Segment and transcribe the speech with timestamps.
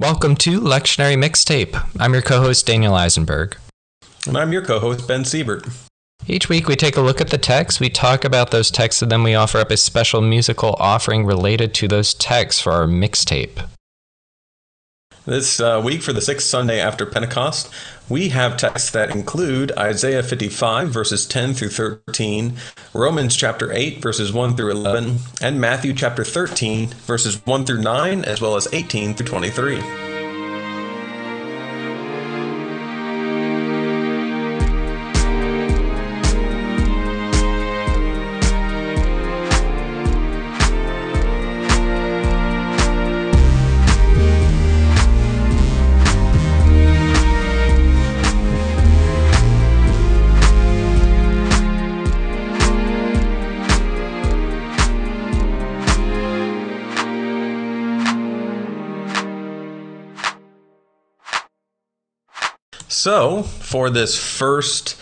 [0.00, 1.78] Welcome to Lectionary Mixtape.
[1.98, 3.58] I'm your co host, Daniel Eisenberg.
[4.26, 5.66] And I'm your co host, Ben Siebert.
[6.26, 9.12] Each week, we take a look at the text, we talk about those texts, and
[9.12, 13.62] then we offer up a special musical offering related to those texts for our mixtape.
[15.30, 17.72] This uh, week, for the sixth Sunday after Pentecost,
[18.08, 22.56] we have texts that include Isaiah 55, verses 10 through 13,
[22.92, 28.24] Romans chapter 8, verses 1 through 11, and Matthew chapter 13, verses 1 through 9,
[28.24, 30.09] as well as 18 through 23.
[63.02, 64.94] So, for this first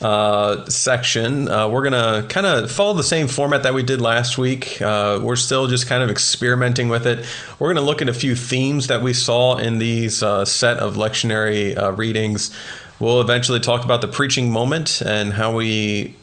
[0.00, 4.00] uh, section, uh, we're going to kind of follow the same format that we did
[4.00, 4.82] last week.
[4.82, 7.24] Uh, we're still just kind of experimenting with it.
[7.60, 10.78] We're going to look at a few themes that we saw in these uh, set
[10.78, 12.52] of lectionary uh, readings.
[12.98, 16.16] We'll eventually talk about the preaching moment and how we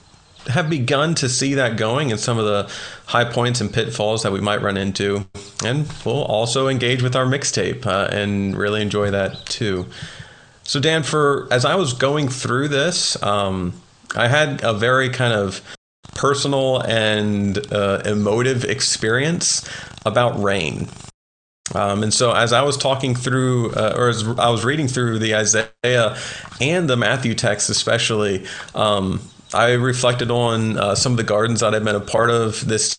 [0.47, 2.69] have begun to see that going and some of the
[3.05, 5.25] high points and pitfalls that we might run into.
[5.63, 9.85] And we'll also engage with our mixtape uh, and really enjoy that too.
[10.71, 13.73] So, Dan, for as I was going through this, um,
[14.15, 15.59] I had a very kind of
[16.15, 19.67] personal and uh, emotive experience
[20.05, 20.87] about rain.
[21.75, 25.19] Um, and so, as I was talking through, uh, or as I was reading through
[25.19, 26.17] the Isaiah
[26.61, 29.19] and the Matthew text, especially, um,
[29.53, 32.97] I reflected on uh, some of the gardens that I've been a part of this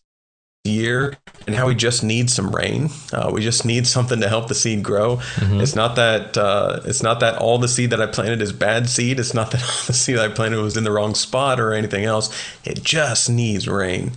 [0.65, 2.89] year and how we just need some rain.
[3.13, 5.17] Uh, we just need something to help the seed grow.
[5.17, 5.61] Mm-hmm.
[5.61, 8.89] It's not that uh, it's not that all the seed that I planted is bad
[8.89, 9.19] seed.
[9.19, 12.05] It's not that all the seed I planted was in the wrong spot or anything
[12.05, 12.31] else.
[12.65, 14.13] It just needs rain.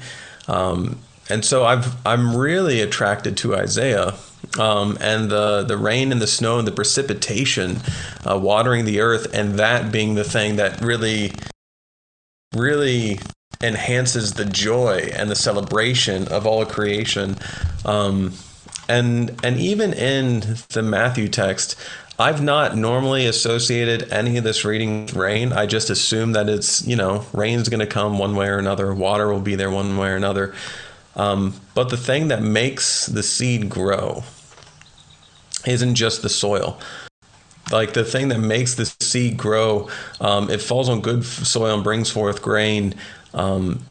[0.47, 4.13] Um, and so I've I'm really attracted to Isaiah.
[4.59, 7.78] Um, and the the rain and the snow and the precipitation,
[8.29, 11.31] uh, watering the earth, and that being the thing that really,
[12.53, 13.17] really
[13.61, 17.38] enhances the joy and the celebration of all creation.
[17.85, 18.33] Um,
[18.88, 21.75] and and even in the Matthew text,
[22.19, 25.51] I've not normally associated any of this reading with rain.
[25.51, 28.93] I just assume that it's you know rain's going to come one way or another,
[28.93, 30.53] water will be there one way or another.
[31.16, 34.23] Um, but the thing that makes the seed grow
[35.66, 36.79] isn't just the soil
[37.72, 39.89] like the thing that makes the seed grow
[40.22, 42.93] um, it falls on good soil and brings forth grain
[43.35, 43.85] um,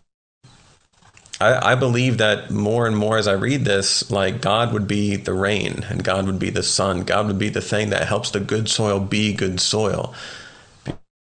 [1.41, 5.17] I, I believe that more and more as I read this, like God would be
[5.17, 7.05] the rain and God would be the sun.
[7.05, 10.15] God would be the thing that helps the good soil be good soil.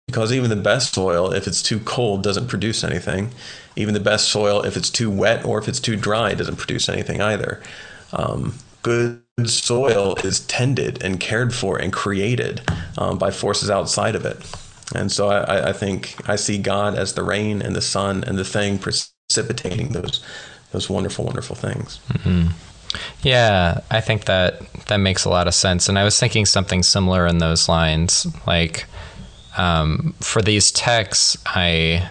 [0.07, 3.31] Because even the best soil, if it's too cold, doesn't produce anything.
[3.77, 6.89] Even the best soil, if it's too wet or if it's too dry, doesn't produce
[6.89, 7.61] anything either.
[8.11, 12.61] Um, good soil is tended and cared for and created
[12.97, 14.37] um, by forces outside of it.
[14.93, 18.37] And so I, I think I see God as the rain and the sun and
[18.37, 20.23] the thing precipitating those
[20.71, 21.99] those wonderful, wonderful things.
[22.13, 22.47] Mm-hmm.
[23.23, 25.87] Yeah, I think that that makes a lot of sense.
[25.87, 28.27] And I was thinking something similar in those lines.
[28.47, 28.85] Like
[29.57, 32.09] um, for these texts, I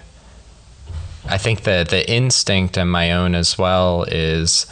[1.26, 4.66] I think that the instinct and my own as well is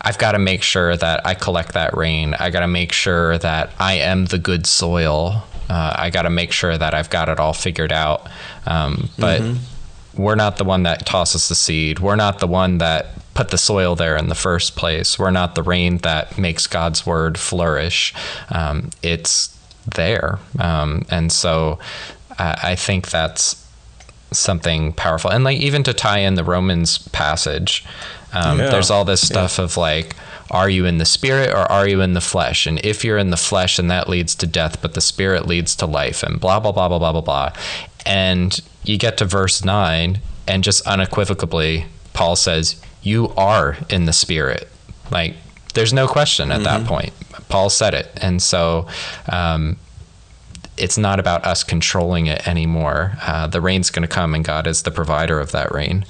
[0.00, 2.34] I've got to make sure that I collect that rain.
[2.34, 6.30] I got to make sure that I am the good soil uh, I got to
[6.30, 8.28] make sure that I've got it all figured out.
[8.66, 10.22] Um, but mm-hmm.
[10.22, 11.98] we're not the one that tosses the seed.
[11.98, 15.18] We're not the one that put the soil there in the first place.
[15.18, 18.14] We're not the rain that makes God's word flourish.
[18.50, 19.56] Um, it's
[19.94, 20.38] there.
[20.58, 21.78] Um, and so
[22.38, 23.62] I, I think that's
[24.32, 25.30] something powerful.
[25.30, 27.84] And like even to tie in the Romans passage,
[28.36, 28.68] um, yeah.
[28.68, 29.64] there's all this stuff yeah.
[29.64, 30.16] of like,
[30.50, 32.66] are you in the spirit or are you in the flesh?
[32.66, 35.74] And if you're in the flesh, and that leads to death, but the spirit leads
[35.76, 37.52] to life, and blah, blah, blah, blah, blah, blah, blah.
[38.04, 44.12] And you get to verse nine, and just unequivocally, Paul says, You are in the
[44.12, 44.68] spirit.
[45.10, 45.34] Like,
[45.74, 46.64] there's no question at mm-hmm.
[46.64, 47.12] that point.
[47.48, 48.10] Paul said it.
[48.16, 48.86] And so,
[49.30, 49.76] um,
[50.76, 53.16] it's not about us controlling it anymore.
[53.22, 56.04] Uh, the rain's going to come, and God is the provider of that rain.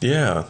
[0.00, 0.46] Yeah,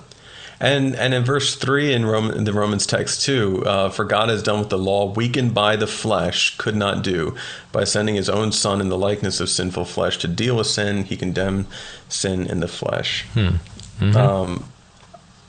[0.61, 4.29] and and in verse three in, Roman, in the Romans text too, uh, for God
[4.29, 7.35] has done what the law, weakened by the flesh, could not do.
[7.73, 11.05] By sending His own Son in the likeness of sinful flesh to deal with sin,
[11.05, 11.67] He condemned
[12.09, 13.25] sin in the flesh.
[13.33, 13.57] Hmm.
[13.99, 14.17] Mm-hmm.
[14.17, 14.65] Um,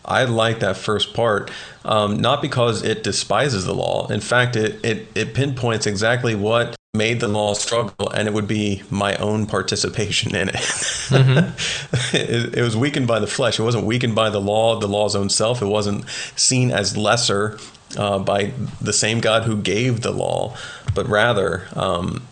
[0.04, 1.52] I like that first part,
[1.86, 4.08] um, not because it despises the law.
[4.08, 8.50] In fact, it, it, it pinpoints exactly what made the law struggle, and it would
[8.50, 10.56] be my own participation in it.
[10.56, 12.16] Mm-hmm.
[12.16, 12.58] it.
[12.58, 12.62] it.
[12.62, 13.58] was weakened by the flesh.
[13.60, 15.62] It wasn't weakened by the law, the law's own self.
[15.62, 16.04] It wasn't
[16.36, 17.58] seen as lesser
[17.98, 18.52] uh, by
[18.82, 20.58] the same God who gave the law,
[20.94, 22.28] but rather um,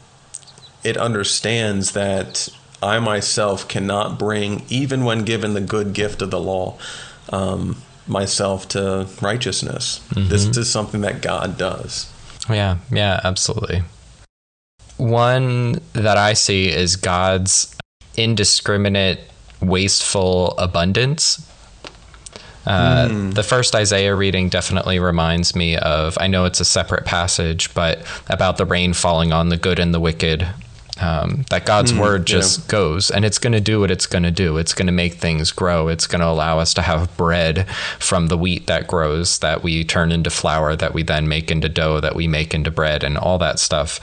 [0.84, 2.50] it understands that
[2.84, 6.78] I myself cannot bring, even when given the good gift of the law,
[7.30, 10.06] um, myself to righteousness.
[10.10, 10.28] Mm-hmm.
[10.28, 12.12] This is something that God does.
[12.50, 13.84] Yeah, yeah, absolutely.
[15.00, 17.76] One that I see is God's
[18.18, 19.22] indiscriminate,
[19.62, 21.46] wasteful abundance.
[22.66, 23.34] Uh, mm.
[23.34, 28.06] The first Isaiah reading definitely reminds me of, I know it's a separate passage, but
[28.28, 30.46] about the rain falling on the good and the wicked
[31.02, 32.66] um, that God's mm, word just yeah.
[32.68, 34.58] goes and it's going to do what it's going to do.
[34.58, 35.88] It's going to make things grow.
[35.88, 37.68] It's going to allow us to have bread
[38.00, 41.70] from the wheat that grows, that we turn into flour, that we then make into
[41.70, 44.00] dough, that we make into bread, and all that stuff.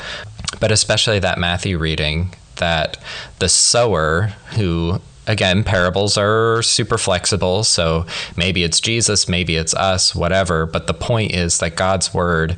[0.60, 2.98] But especially that Matthew reading, that
[3.38, 7.64] the sower who again, parables are super flexible.
[7.64, 8.06] So
[8.36, 10.66] maybe it's Jesus, maybe it's us, whatever.
[10.66, 12.56] But the point is that God's word,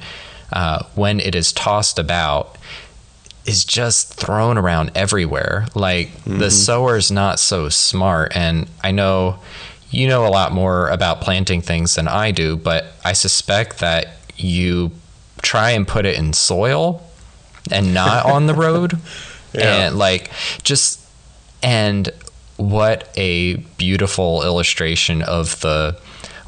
[0.52, 2.56] uh, when it is tossed about,
[3.46, 5.66] is just thrown around everywhere.
[5.74, 6.38] Like mm-hmm.
[6.38, 8.32] the sower's not so smart.
[8.36, 9.38] And I know
[9.90, 14.08] you know a lot more about planting things than I do, but I suspect that
[14.36, 14.90] you
[15.40, 17.02] try and put it in soil
[17.70, 18.98] and not on the road.
[19.52, 19.86] Yeah.
[19.86, 20.30] And like
[20.62, 21.00] just
[21.62, 22.10] and
[22.56, 25.98] what a beautiful illustration of the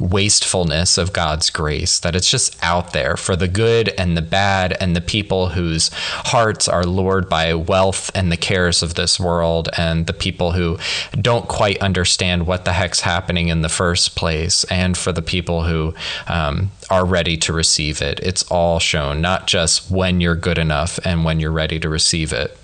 [0.01, 4.77] wastefulness of God's grace, that it's just out there for the good and the bad
[4.81, 9.69] and the people whose hearts are lured by wealth and the cares of this world
[9.77, 10.79] and the people who
[11.21, 15.65] don't quite understand what the heck's happening in the first place and for the people
[15.65, 15.95] who
[16.27, 18.21] um, are ready to receive it.
[18.21, 22.33] It's all shown, not just when you're good enough and when you're ready to receive
[22.33, 22.57] it.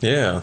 [0.00, 0.42] Yeah,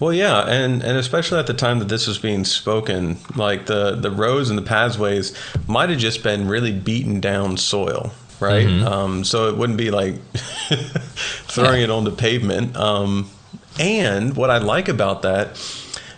[0.00, 3.94] well, yeah, and and especially at the time that this was being spoken, like the
[3.94, 5.36] the roads and the pathways
[5.66, 8.66] might have just been really beaten down soil, right?
[8.66, 8.86] Mm-hmm.
[8.86, 12.76] Um, so it wouldn't be like throwing it on the pavement.
[12.76, 13.30] Um,
[13.78, 15.60] and what I like about that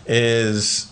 [0.06, 0.90] is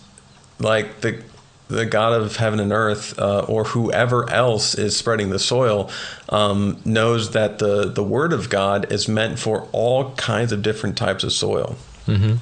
[0.59, 1.23] like the
[1.67, 5.89] the God of heaven and earth, uh, or whoever else is spreading the soil,
[6.29, 10.97] um, knows that the the word of God is meant for all kinds of different
[10.97, 11.75] types of soil.
[12.05, 12.35] Mm-hmm.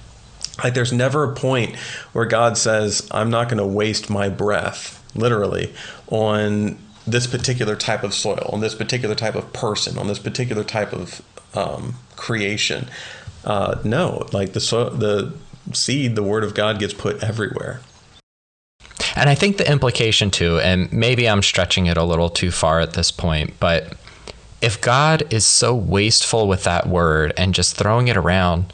[0.63, 1.75] Like there's never a point
[2.13, 5.73] where God says, I'm not going to waste my breath, literally,
[6.07, 6.77] on
[7.07, 10.93] this particular type of soil, on this particular type of person, on this particular type
[10.93, 11.21] of
[11.53, 12.87] um, creation.
[13.43, 15.33] Uh, no, like the so- the
[15.73, 17.81] seed, the word of God gets put everywhere.
[19.15, 22.79] And I think the implication too, and maybe I'm stretching it a little too far
[22.79, 23.93] at this point, but
[24.61, 28.71] if God is so wasteful with that word and just throwing it around,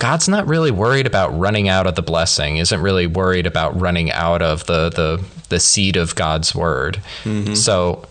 [0.00, 4.10] God's not really worried about running out of the blessing, isn't really worried about running
[4.10, 7.02] out of the the the seed of God's word.
[7.24, 7.54] Mm-hmm.
[7.54, 8.06] So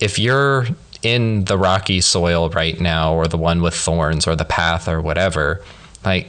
[0.00, 0.66] if you're
[1.02, 5.00] in the rocky soil right now or the one with thorns or the path or
[5.00, 5.64] whatever,
[6.04, 6.28] like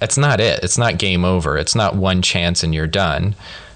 [0.00, 0.60] it's not it.
[0.62, 1.58] It's not game over.
[1.58, 3.34] It's not one chance and you're done.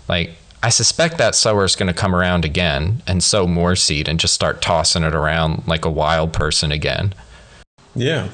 [0.09, 4.09] Like I suspect that sower is going to come around again and sow more seed
[4.09, 7.13] and just start tossing it around like a wild person again.
[7.97, 8.29] Yeah,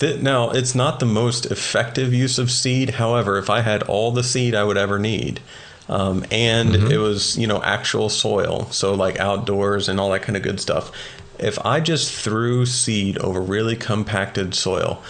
[0.00, 2.90] now, it's not the most effective use of seed.
[2.90, 5.40] However, if I had all the seed I would ever need,
[5.88, 6.90] um, and mm-hmm.
[6.90, 10.60] it was, you know, actual soil, so like outdoors and all that kind of good
[10.60, 10.92] stuff,
[11.38, 15.02] if I just threw seed over really compacted soil,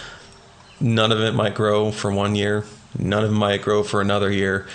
[0.79, 2.65] none of it might grow for one year,
[2.97, 4.67] none of it might grow for another year.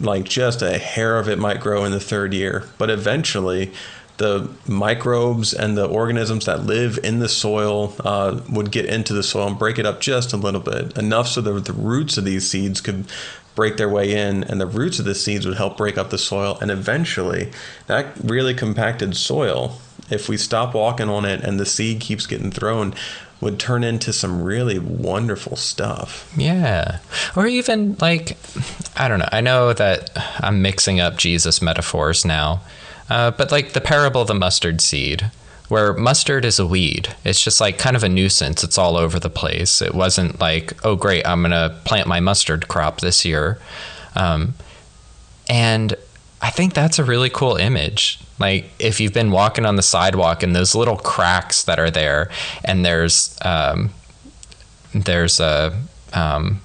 [0.00, 3.72] Like just a hair of it might grow in the third year, but eventually,
[4.20, 9.22] the microbes and the organisms that live in the soil uh, would get into the
[9.22, 12.26] soil and break it up just a little bit, enough so that the roots of
[12.26, 13.06] these seeds could
[13.54, 16.18] break their way in, and the roots of the seeds would help break up the
[16.18, 16.58] soil.
[16.60, 17.50] And eventually,
[17.86, 19.78] that really compacted soil,
[20.10, 22.94] if we stop walking on it and the seed keeps getting thrown,
[23.40, 26.30] would turn into some really wonderful stuff.
[26.36, 26.98] Yeah.
[27.34, 28.36] Or even like,
[28.96, 29.30] I don't know.
[29.32, 30.10] I know that
[30.40, 32.60] I'm mixing up Jesus metaphors now
[33.10, 35.30] uh, but like the parable of the mustard seed,
[35.68, 37.14] where mustard is a weed.
[37.24, 38.64] It's just like kind of a nuisance.
[38.64, 39.82] It's all over the place.
[39.82, 43.58] It wasn't like, oh, great, I'm going to plant my mustard crop this year.
[44.14, 44.54] Um,
[45.48, 45.94] and
[46.40, 48.18] I think that's a really cool image.
[48.38, 52.30] Like if you've been walking on the sidewalk and those little cracks that are there,
[52.64, 53.90] and there's um,
[54.94, 55.78] there's a
[56.14, 56.62] um,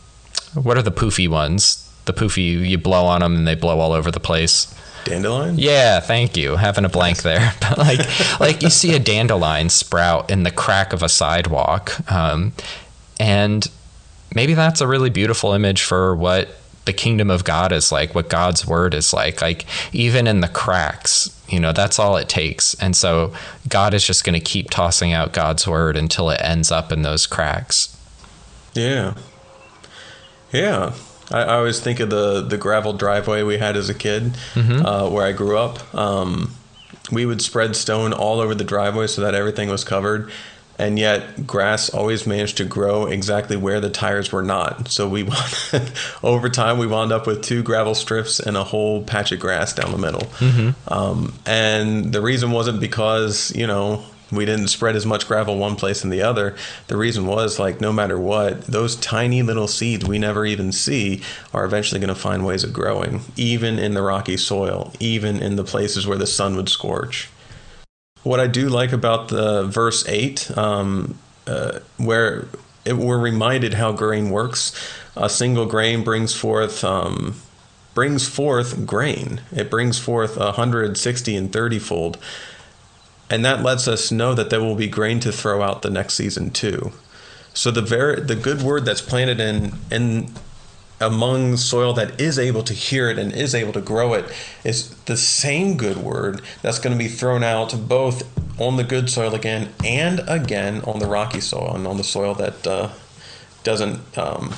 [0.54, 1.86] what are the poofy ones?
[2.06, 4.74] the poofy you blow on them and they blow all over the place.
[5.06, 5.56] Dandelion?
[5.58, 6.56] Yeah, thank you.
[6.56, 10.94] Having a blank there, but like, like you see a dandelion sprout in the crack
[10.94, 12.54] of a sidewalk, um,
[13.20, 13.70] and
[14.34, 16.50] maybe that's a really beautiful image for what
[16.86, 19.42] the kingdom of God is like, what God's word is like.
[19.42, 22.76] Like even in the cracks, you know, that's all it takes.
[22.76, 23.34] And so
[23.68, 27.02] God is just going to keep tossing out God's word until it ends up in
[27.02, 27.98] those cracks.
[28.74, 29.16] Yeah.
[30.52, 30.94] Yeah.
[31.32, 34.86] I, I always think of the the gravel driveway we had as a kid, mm-hmm.
[34.86, 35.94] uh, where I grew up.
[35.96, 36.52] Um,
[37.12, 40.32] we would spread stone all over the driveway so that everything was covered,
[40.80, 44.90] and yet grass always managed to grow exactly where the tires were not.
[44.90, 45.30] So we,
[46.24, 49.74] over time, we wound up with two gravel strips and a whole patch of grass
[49.74, 50.22] down the middle.
[50.22, 50.94] Mm-hmm.
[50.94, 55.76] Um, and the reason wasn't because you know we didn't spread as much gravel one
[55.76, 56.56] place than the other.
[56.88, 61.22] The reason was like no matter what, those tiny little seeds we never even see
[61.54, 65.56] are eventually going to find ways of growing, even in the rocky soil, even in
[65.56, 67.30] the places where the sun would scorch.
[68.24, 72.48] What I do like about the verse eight, um, uh, where
[72.84, 74.74] it, we're reminded how grain works.
[75.16, 76.84] A single grain brings forth.
[76.84, 77.36] Um,
[77.94, 79.40] brings forth grain.
[79.56, 82.18] It brings forth a hundred, sixty, and thirty fold
[83.30, 86.16] and that lets us know that there will be grain to throw out the next
[86.16, 86.92] season too.
[87.54, 90.32] So the very the good word that's planted in in
[91.02, 94.26] among soil that is able to hear it and is able to grow it
[94.64, 98.24] is the same good word that's going to be thrown out both
[98.62, 102.34] on the good soil again and again on the rocky soil and on the soil
[102.34, 102.90] that uh,
[103.64, 104.54] doesn't um,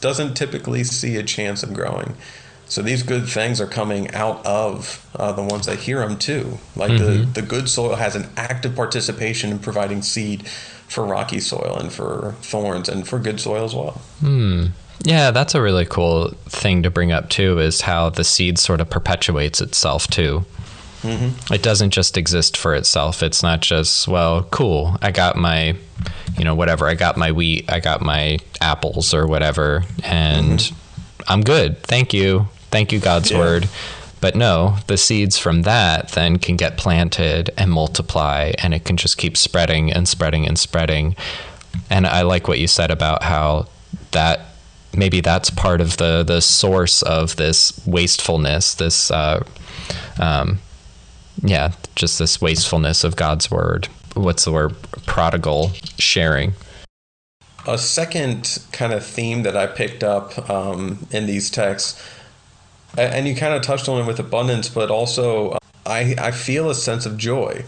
[0.00, 2.16] doesn't typically see a chance of growing.
[2.72, 6.58] So these good things are coming out of uh, the ones that hear them too.
[6.74, 7.30] Like mm-hmm.
[7.34, 10.48] the, the good soil has an active participation in providing seed
[10.88, 14.00] for rocky soil and for thorns and for good soil as well.
[14.20, 14.68] Hmm.
[15.02, 17.58] Yeah, that's a really cool thing to bring up too.
[17.58, 20.46] Is how the seed sort of perpetuates itself too.
[21.02, 21.52] Mm-hmm.
[21.52, 23.22] It doesn't just exist for itself.
[23.22, 24.96] It's not just well, cool.
[25.02, 25.76] I got my,
[26.38, 26.86] you know, whatever.
[26.86, 27.70] I got my wheat.
[27.70, 31.22] I got my apples or whatever, and mm-hmm.
[31.28, 31.82] I'm good.
[31.82, 32.48] Thank you.
[32.72, 33.38] Thank you, God's yeah.
[33.38, 33.68] word.
[34.22, 38.96] But no, the seeds from that then can get planted and multiply, and it can
[38.96, 41.14] just keep spreading and spreading and spreading.
[41.90, 43.66] And I like what you said about how
[44.12, 44.40] that
[44.96, 49.44] maybe that's part of the the source of this wastefulness, this uh,
[50.18, 50.60] um,
[51.42, 53.88] yeah, just this wastefulness of God's word.
[54.14, 54.76] What's the word?
[55.04, 56.54] Prodigal sharing.
[57.66, 62.00] A second kind of theme that I picked up um, in these texts
[62.96, 66.74] and you kind of touched on it with abundance, but also I I feel a
[66.74, 67.64] sense of joy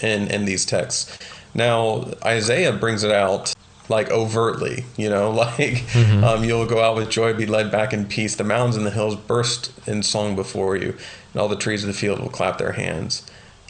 [0.00, 1.18] in in these texts.
[1.54, 3.54] Now Isaiah brings it out
[3.88, 6.24] like overtly, you know, like mm-hmm.
[6.24, 8.36] um, you'll go out with joy, be led back in peace.
[8.36, 10.96] The mountains and the hills burst in song before you,
[11.32, 13.26] and all the trees of the field will clap their hands.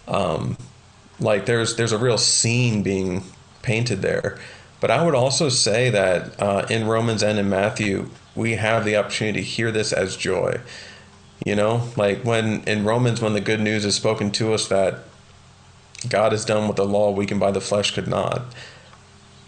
[0.06, 0.56] Um,
[1.20, 3.24] like there's there's a real scene being
[3.62, 4.38] painted there.
[4.80, 8.96] But I would also say that uh, in Romans and in Matthew, we have the
[8.96, 10.60] opportunity to hear this as joy.
[11.44, 15.00] You know, like when in Romans, when the good news is spoken to us that
[16.08, 18.42] God has done what the law weakened by the flesh could not,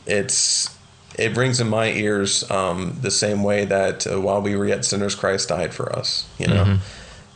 [0.07, 0.76] it's
[1.19, 4.85] it rings in my ears um, the same way that uh, while we were yet
[4.85, 6.28] sinners, Christ died for us.
[6.38, 6.64] You know.
[6.64, 6.83] Mm-hmm.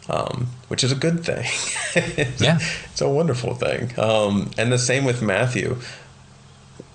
[0.08, 1.44] Um, which is a good thing.
[1.94, 2.58] it's, yeah,
[2.90, 3.96] it's a wonderful thing.
[3.96, 5.76] Um, and the same with Matthew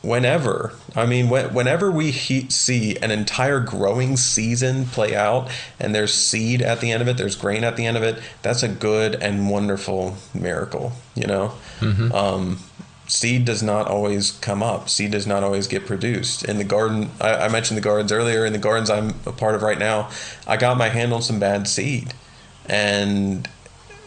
[0.06, 0.74] whenever.
[0.96, 6.62] I mean whenever we he- see an entire growing season play out and there's seed
[6.62, 9.16] at the end of it there's grain at the end of it that's a good
[9.16, 11.54] and wonderful miracle you know?
[11.80, 12.12] Mm-hmm.
[12.14, 12.60] um,
[13.08, 14.90] seed does not always come up.
[14.90, 16.44] Seed does not always get produced.
[16.46, 18.46] In the garden I, I mentioned the gardens earlier.
[18.46, 20.10] In the gardens i'm a part of right now
[20.48, 22.14] i got my hand on some bad seed.
[22.68, 23.50] And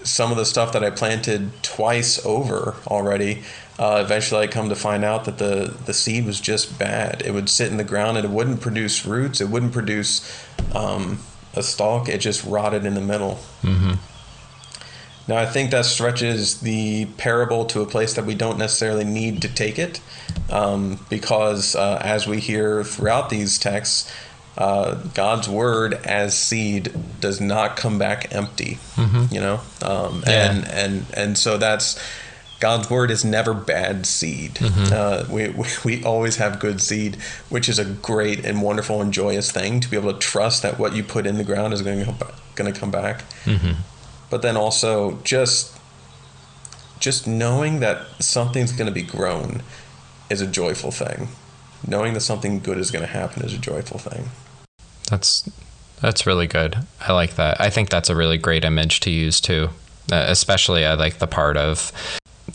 [0.05, 3.43] some of the stuff that i planted twice over already
[3.79, 7.23] uh, eventually, I come to find out that the, the seed was just bad.
[7.25, 9.41] It would sit in the ground and it wouldn't produce roots.
[9.41, 11.21] It wouldn't produce um,
[11.55, 12.09] a stalk.
[12.09, 13.39] It just rotted in the middle.
[13.63, 13.95] Mm-hmm.
[15.29, 19.43] Now, I think that stretches the parable to a place that we don't necessarily need
[19.43, 20.01] to take it,
[20.51, 24.11] um, because uh, as we hear throughout these texts,
[24.57, 28.79] uh, God's word as seed does not come back empty.
[28.97, 29.33] Mm-hmm.
[29.33, 30.51] You know, um, yeah.
[30.51, 32.01] and and and so that's
[32.61, 34.55] God's word is never bad seed.
[34.55, 34.93] Mm-hmm.
[34.93, 37.17] Uh, we, we, we always have good seed,
[37.49, 40.79] which is a great and wonderful and joyous thing to be able to trust that
[40.79, 42.15] what you put in the ground is going to
[42.57, 43.23] going to come back.
[43.45, 43.81] Mm-hmm.
[44.31, 45.79] But then also just
[46.99, 49.63] just knowing that something's going to be grown
[50.29, 51.29] is a joyful thing.
[51.87, 54.31] Knowing that something good is going to happen is a joyful thing.
[55.09, 55.49] That's
[56.01, 56.79] That's really good.
[57.01, 57.61] I like that.
[57.61, 59.71] I think that's a really great image to use too.
[60.11, 61.93] Uh, especially, I like the part of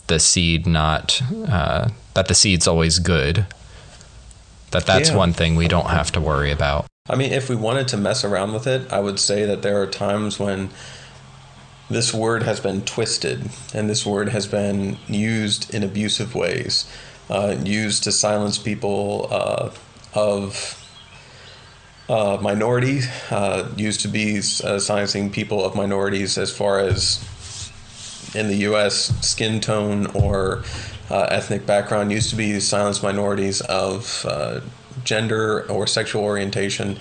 [0.07, 3.45] the seed not uh, that the seed's always good.
[4.71, 5.17] That that's Yeah.
[5.17, 6.85] one thing we don't have to worry about.
[7.09, 9.81] I mean, if we wanted to mess around with it, I would say that there
[9.81, 10.69] are times when
[11.89, 16.89] this word has been twisted and this word has been used in abusive ways,
[17.29, 19.69] uh, used to silence people uh,
[20.13, 20.79] of
[22.09, 27.23] uh, minority, uh, used to be uh, silencing people of minorities as far as
[28.35, 29.13] in the U.S.
[29.25, 30.63] skin tone or
[31.09, 34.61] uh, ethnic background used to be silenced minorities of uh,
[35.03, 36.97] gender or sexual orientation.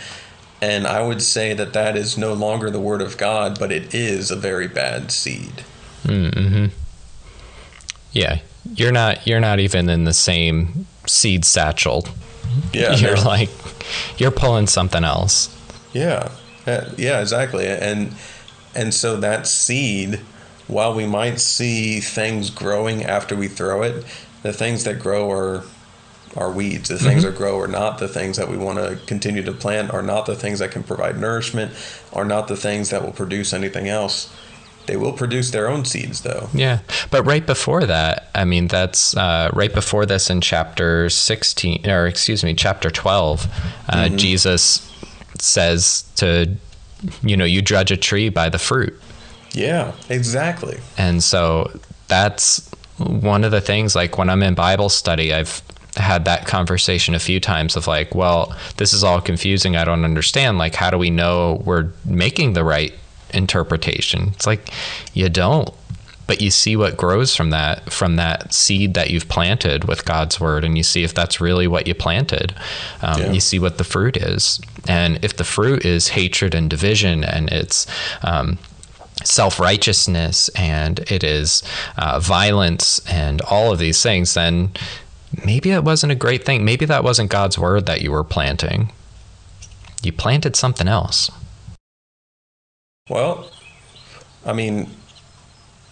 [0.60, 3.94] And I would say that that is no longer the word of God, but it
[3.94, 5.64] is a very bad seed.
[6.04, 6.66] Mm-hmm.
[8.12, 8.40] Yeah,
[8.74, 12.06] you're not you're not even in the same seed satchel.
[12.72, 13.22] Yeah, you're no.
[13.22, 13.50] like
[14.18, 15.48] you're pulling something else.
[15.92, 16.30] Yeah,
[16.66, 17.66] Uh, yeah, exactly.
[17.66, 18.14] And
[18.74, 20.20] and so that seed,
[20.68, 24.04] while we might see things growing after we throw it,
[24.42, 25.64] the things that grow are
[26.34, 26.88] are weeds.
[26.88, 29.92] The things that grow are not the things that we want to continue to plant.
[29.92, 31.72] Are not the things that can provide nourishment.
[32.12, 34.34] Are not the things that will produce anything else.
[34.86, 36.48] They will produce their own seeds, though.
[36.52, 41.88] Yeah, but right before that, I mean, that's uh, right before this in chapter sixteen,
[41.88, 43.46] or excuse me, chapter twelve.
[43.88, 44.90] Uh, Jesus
[45.38, 46.56] says to,
[47.22, 48.98] you know, you judge a tree by the fruit.
[49.52, 50.78] Yeah, exactly.
[50.96, 51.70] And so
[52.08, 55.62] that's one of the things like when I'm in Bible study, I've
[55.96, 59.76] had that conversation a few times of like, well, this is all confusing.
[59.76, 60.58] I don't understand.
[60.58, 62.94] Like, how do we know we're making the right
[63.34, 64.28] interpretation?
[64.34, 64.70] It's like,
[65.12, 65.68] you don't.
[66.26, 70.40] But you see what grows from that, from that seed that you've planted with God's
[70.40, 72.54] word, and you see if that's really what you planted.
[73.02, 73.32] Um, Yeah.
[73.32, 74.60] You see what the fruit is.
[74.88, 77.86] And if the fruit is hatred and division, and it's,
[78.22, 78.56] um,
[79.24, 81.62] self righteousness and it is
[81.96, 84.70] uh, violence and all of these things, then
[85.44, 86.64] maybe it wasn't a great thing.
[86.64, 88.92] Maybe that wasn't God's word that you were planting.
[90.02, 91.30] You planted something else.
[93.08, 93.50] Well,
[94.44, 94.90] I mean,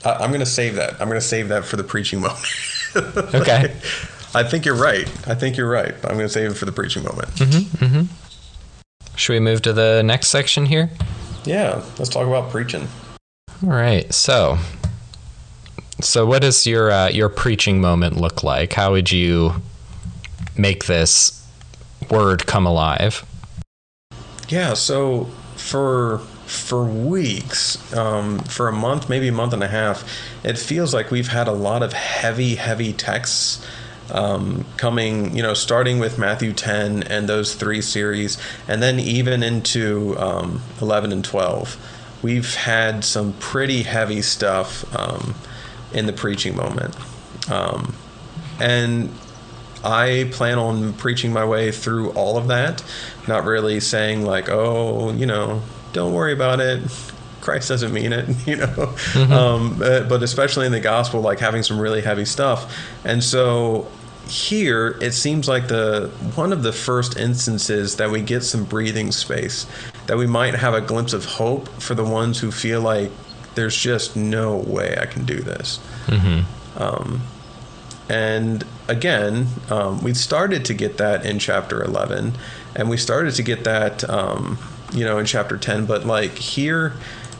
[0.04, 0.92] I, I'm going to save that.
[1.00, 2.44] I'm going to save that for the preaching moment.
[2.96, 3.72] Okay.
[4.34, 5.06] I think you're right.
[5.28, 5.94] I think you're right.
[5.94, 7.28] I'm going to save it for the preaching moment.
[7.36, 7.60] Mhm.
[7.78, 8.06] Mhm.
[9.14, 10.90] Should we move to the next section here?
[11.44, 12.88] Yeah, let's talk about preaching.
[13.62, 14.12] All right.
[14.14, 14.56] So,
[16.00, 18.72] so what does your uh, your preaching moment look like?
[18.72, 19.52] How would you
[20.56, 21.46] make this
[22.10, 23.24] word come alive?
[24.48, 25.24] Yeah, so
[25.56, 30.04] for for weeks, um, for a month, maybe a month and a half,
[30.42, 33.64] it feels like we've had a lot of heavy, heavy texts
[34.10, 35.36] um, coming.
[35.36, 40.62] You know, starting with Matthew ten and those three series, and then even into um,
[40.80, 41.76] eleven and twelve.
[42.22, 45.34] We've had some pretty heavy stuff um,
[45.92, 46.94] in the preaching moment,
[47.50, 47.94] um,
[48.60, 49.10] and
[49.82, 52.84] I plan on preaching my way through all of that,
[53.26, 56.82] not really saying like, oh, you know, don't worry about it.
[57.40, 58.94] Christ doesn't mean it, you know.
[59.34, 62.76] Um, but, but especially in the gospel, like having some really heavy stuff.
[63.04, 63.88] And so
[64.28, 69.10] here, it seems like the one of the first instances that we get some breathing
[69.12, 69.66] space,
[70.10, 73.12] that we might have a glimpse of hope for the ones who feel like
[73.54, 75.78] there's just no way I can do this.
[78.08, 82.32] And again, um, we started to get that in chapter 11,
[82.74, 84.58] and we started to get that, um,
[84.92, 85.86] you know, in chapter 10.
[85.86, 86.94] But like here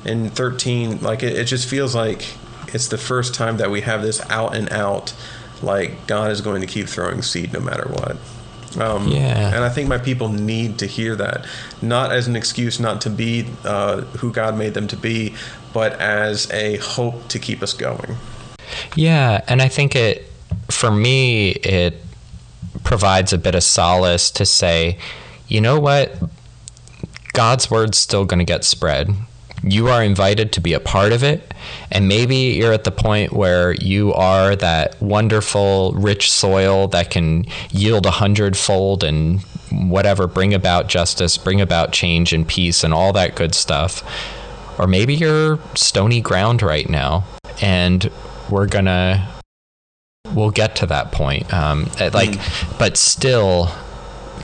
[0.04, 2.37] in 13, like it, it just feels like
[2.68, 5.12] it's the first time that we have this out and out,
[5.61, 8.16] like God is going to keep throwing seed no matter what.
[8.78, 9.54] Um, Yeah.
[9.54, 11.46] And I think my people need to hear that,
[11.83, 15.35] not as an excuse not to be uh, who God made them to be,
[15.72, 18.16] but as a hope to keep us going.
[18.94, 20.26] Yeah, and I think it
[20.70, 21.94] for me it
[22.85, 24.98] provides a bit of solace to say,
[25.48, 26.16] you know what?
[27.33, 29.11] God's word's still going to get spread.
[29.62, 31.53] You are invited to be a part of it,
[31.90, 37.44] and maybe you're at the point where you are that wonderful, rich soil that can
[37.70, 43.12] yield a hundredfold and whatever, bring about justice, bring about change and peace, and all
[43.12, 44.03] that good stuff.
[44.79, 47.25] Or maybe you're stony ground right now,
[47.61, 48.11] and
[48.49, 49.29] we're gonna
[50.33, 51.53] we'll get to that point.
[51.53, 52.38] Um, like
[52.79, 53.70] but still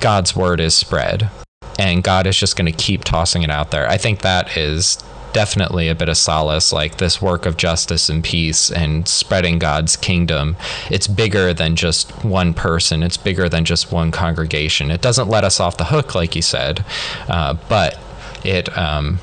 [0.00, 1.30] god's word is spread
[1.78, 3.88] and god is just going to keep tossing it out there.
[3.88, 4.98] I think that is
[5.32, 9.96] definitely a bit of solace like this work of justice and peace and spreading god's
[9.96, 10.56] kingdom
[10.90, 15.44] it's bigger than just one person it's bigger than just one congregation it doesn't let
[15.44, 16.84] us off the hook like you said
[17.28, 17.98] uh, but
[18.46, 19.18] it um,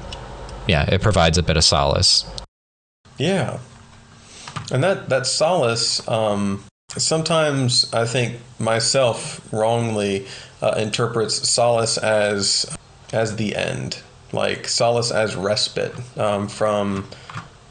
[0.67, 2.25] yeah it provides a bit of solace.
[3.17, 3.59] Yeah,
[4.71, 6.05] and that that solace.
[6.07, 10.27] Um, sometimes I think myself wrongly
[10.61, 12.77] uh, interprets solace as
[13.11, 14.01] as the end,
[14.33, 17.07] like solace as respite um, from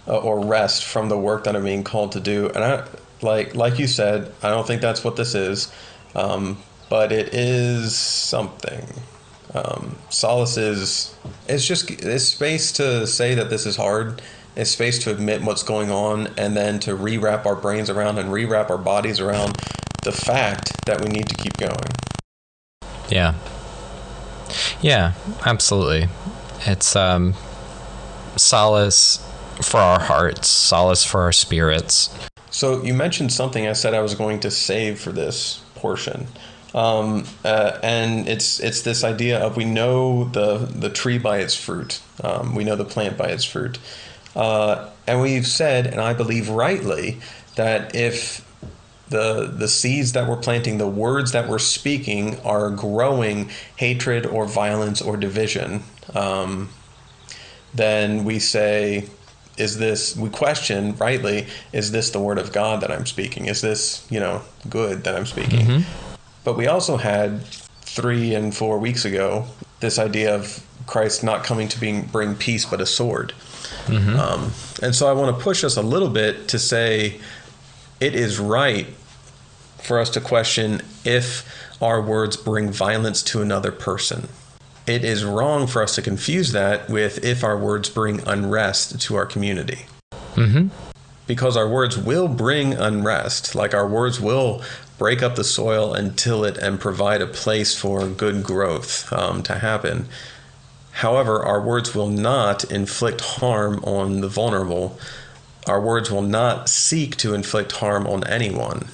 [0.07, 2.49] uh, or rest from the work that I'm being called to do.
[2.49, 2.87] And I
[3.21, 5.73] like like you said, I don't think that's what this is,
[6.15, 8.87] um, but it is something.
[9.55, 11.15] Um, solace is
[11.49, 14.23] it's just it's space to say that this is hard.
[14.55, 18.29] It's space to admit what's going on and then to rewrap our brains around and
[18.29, 19.57] rewrap our bodies around
[20.03, 21.79] the fact that we need to keep going.
[23.09, 23.35] Yeah.
[24.81, 25.15] Yeah,
[25.47, 26.09] absolutely.
[26.67, 27.35] It's um,
[28.37, 29.19] solace
[29.63, 32.11] for our hearts, solace for our spirits.
[32.51, 36.27] So you mentioned something I said I was going to save for this portion.
[36.75, 41.55] Um, uh, and it's it's this idea of we know the the tree by its
[41.55, 42.01] fruit.
[42.23, 43.79] Um, we know the plant by its fruit.
[44.35, 47.21] Uh, and we've said, and I believe rightly,
[47.57, 48.47] that if
[49.13, 54.47] the the seeds that we're planting, the words that we're speaking, are growing hatred or
[54.47, 56.71] violence or division, um,
[57.73, 59.09] then we say,
[59.57, 60.17] is this?
[60.17, 63.47] We question rightly, is this the word of God that I'm speaking?
[63.47, 65.61] Is this you know good that I'm speaking?
[65.67, 66.15] Mm-hmm.
[66.43, 67.45] But we also had
[67.83, 69.47] three and four weeks ago
[69.81, 73.35] this idea of Christ not coming to being, bring peace but a sword.
[73.87, 74.19] Mm-hmm.
[74.19, 77.21] Um, and so I want to push us a little bit to say
[78.01, 78.87] it is right
[79.83, 81.45] for us to question if
[81.83, 84.29] our words bring violence to another person.
[84.87, 89.15] It is wrong for us to confuse that with if our words bring unrest to
[89.17, 89.87] our community.
[90.35, 90.69] Mm-hmm.
[91.27, 94.63] Because our words will bring unrest, like our words will
[94.99, 99.43] break up the soil and till it and provide a place for good growth um,
[99.45, 100.07] to happen.
[100.93, 104.99] However, our words will not inflict harm on the vulnerable.
[105.67, 108.89] Our words will not seek to inflict harm on anyone.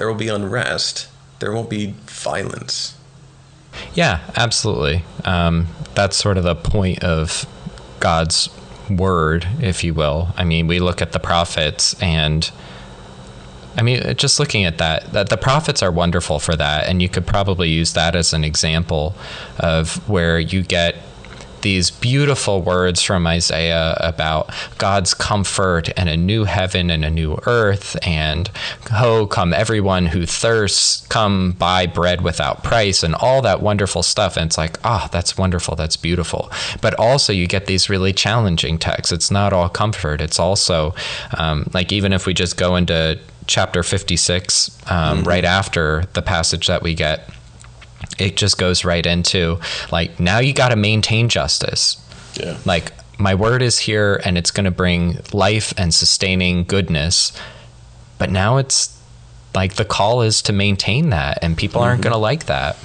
[0.00, 1.08] There will be unrest.
[1.40, 2.96] There won't be violence.
[3.92, 5.04] Yeah, absolutely.
[5.26, 7.44] Um, that's sort of the point of
[8.00, 8.48] God's
[8.88, 10.30] word, if you will.
[10.38, 12.50] I mean, we look at the prophets and
[13.76, 17.10] I mean, just looking at that, that the prophets are wonderful for that, and you
[17.10, 19.14] could probably use that as an example
[19.58, 20.96] of where you get
[21.62, 27.38] these beautiful words from Isaiah about God's comfort and a new heaven and a new
[27.46, 27.96] earth.
[28.06, 28.50] And
[28.92, 34.36] oh, come everyone who thirsts, come buy bread without price, and all that wonderful stuff.
[34.36, 36.50] And it's like, ah, oh, that's wonderful, that's beautiful.
[36.80, 39.12] But also, you get these really challenging texts.
[39.12, 40.94] It's not all comfort, it's also
[41.36, 45.28] um, like, even if we just go into chapter 56, um, mm-hmm.
[45.28, 47.28] right after the passage that we get
[48.18, 49.58] it just goes right into
[49.90, 51.96] like now you got to maintain justice.
[52.34, 52.58] Yeah.
[52.64, 57.32] Like my word is here and it's going to bring life and sustaining goodness.
[58.18, 58.96] But now it's
[59.54, 62.10] like the call is to maintain that and people aren't mm-hmm.
[62.10, 62.76] going to like that.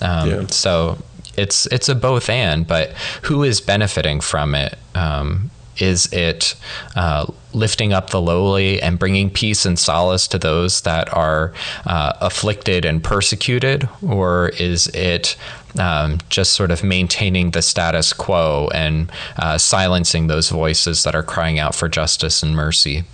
[0.00, 0.46] Um, yeah.
[0.46, 0.98] So
[1.36, 4.76] it's it's a both and, but who is benefiting from it?
[4.94, 5.50] Um,
[5.80, 6.54] is it
[6.96, 11.52] uh, lifting up the lowly and bringing peace and solace to those that are
[11.86, 13.88] uh, afflicted and persecuted?
[14.06, 15.36] Or is it
[15.78, 21.22] um, just sort of maintaining the status quo and uh, silencing those voices that are
[21.22, 23.04] crying out for justice and mercy?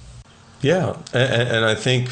[0.60, 0.96] Yeah.
[1.12, 2.10] And, and I think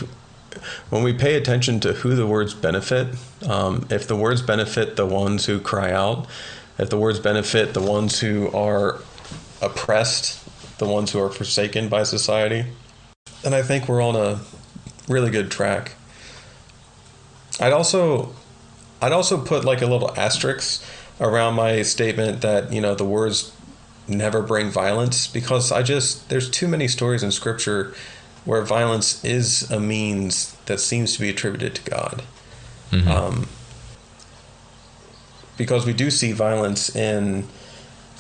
[0.91, 3.09] when we pay attention to who the words benefit,
[3.49, 6.27] um, if the words benefit the ones who cry out,
[6.79, 9.01] if the words benefit the ones who are
[9.61, 10.42] oppressed
[10.83, 12.67] the ones who are forsaken by society.
[13.45, 14.41] And I think we're on a
[15.09, 15.93] really good track.
[17.61, 18.35] I'd also
[19.01, 20.83] I'd also put like a little asterisk
[21.21, 23.53] around my statement that, you know, the words
[24.09, 27.95] never bring violence because I just there's too many stories in scripture
[28.45, 32.23] where violence is a means that seems to be attributed to God.
[32.91, 33.09] Mm-hmm.
[33.09, 33.49] Um,
[35.57, 37.47] because we do see violence in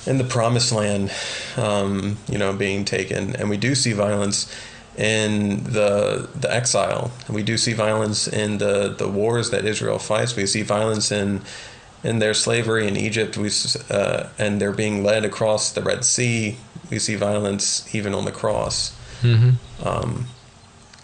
[0.07, 1.13] in the promised land,
[1.57, 4.53] um, you know, being taken, and we do see violence
[4.97, 7.11] in the the exile.
[7.29, 10.37] We do see violence in the the wars that Israel fights.
[10.37, 11.43] We see violence in
[12.05, 13.37] in their slavery in Egypt.
[13.37, 13.51] We
[13.91, 16.59] uh, and they're being led across the Red Sea.
[16.91, 18.95] We see violence even on the cross.
[19.23, 19.87] Mm-hmm.
[19.87, 20.27] Um,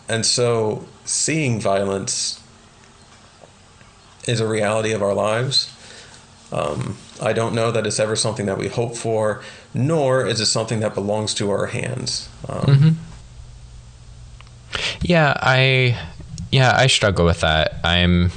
[0.08, 2.42] and so, seeing violence
[4.26, 5.72] is a reality of our lives.
[6.50, 9.42] Um, I don't know that it's ever something that we hope for,
[9.74, 12.28] nor is it something that belongs to our hands.
[12.48, 12.88] Um, mm-hmm.
[15.02, 15.98] Yeah, I
[16.50, 17.74] yeah I struggle with that.
[17.84, 18.30] I'm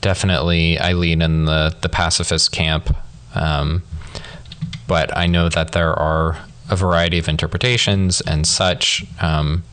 [0.00, 2.94] definitely I lean in the the pacifist camp.
[3.34, 3.82] Um,
[4.86, 6.38] but I know that there are
[6.70, 9.04] a variety of interpretations and such.
[9.20, 9.64] Um,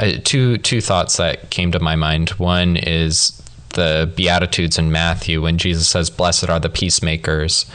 [0.00, 2.30] uh, two two thoughts that came to my mind.
[2.30, 3.40] One is
[3.74, 7.66] the Beatitudes in Matthew when Jesus says, "Blessed are the peacemakers."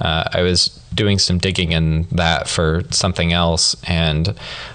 [0.00, 4.28] Uh, I was doing some digging in that for something else, and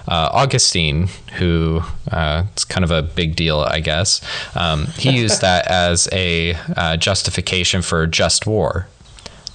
[0.08, 1.08] uh, Augustine,
[1.38, 4.20] who uh, it's kind of a big deal, I guess,
[4.54, 8.86] um, he used that as a uh, justification for just war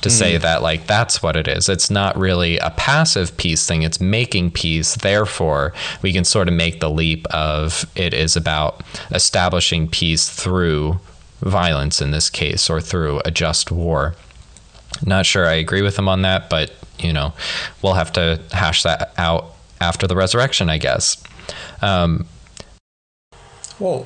[0.01, 0.11] to mm.
[0.11, 1.69] say that like that's what it is.
[1.69, 3.83] It's not really a passive peace thing.
[3.83, 4.95] It's making peace.
[4.95, 8.81] Therefore, we can sort of make the leap of it is about
[9.11, 10.99] establishing peace through
[11.41, 14.15] violence in this case or through a just war.
[15.05, 17.33] Not sure I agree with him on that, but you know,
[17.81, 21.21] we'll have to hash that out after the resurrection, I guess.
[21.81, 22.25] Um,
[23.79, 24.05] well,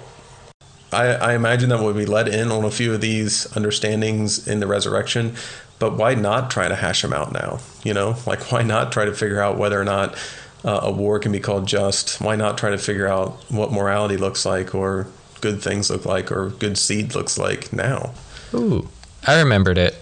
[0.94, 4.62] I, I imagine that we'll be let in on a few of these understandings in
[4.62, 5.36] the resurrection,
[5.80, 7.60] but why not try to hash them out now?
[7.84, 10.16] You know, like why not try to figure out whether or not
[10.64, 12.22] uh, a war can be called just?
[12.22, 15.08] Why not try to figure out what morality looks like or
[15.46, 18.16] good things look like or good seed looks like now?
[18.56, 18.90] Ooh,
[19.28, 19.96] I remembered it.